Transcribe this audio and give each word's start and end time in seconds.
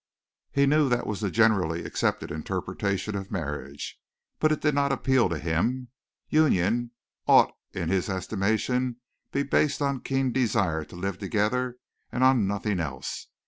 He 0.51 0.65
knew 0.65 0.89
that 0.89 1.05
was 1.05 1.19
the 1.21 1.29
generally 1.29 1.85
accepted 1.85 2.31
interpretation 2.31 3.15
of 3.15 3.29
marriage, 3.29 3.99
but 4.39 4.51
it 4.51 4.59
did 4.61 4.73
not 4.73 4.91
appeal 4.91 5.29
to 5.29 5.37
him. 5.37 5.89
Union 6.27 6.89
ought 7.27 7.53
in 7.71 7.89
his 7.89 8.09
estimation 8.09 8.95
to 9.31 9.43
be 9.43 9.43
based 9.43 9.79
on 9.79 9.97
a 9.97 9.99
keen 9.99 10.31
desire 10.31 10.83
to 10.85 10.95
live 10.95 11.19
together 11.19 11.77
and 12.11 12.23
on 12.23 12.47
nothing 12.47 12.79
else. 12.79 13.27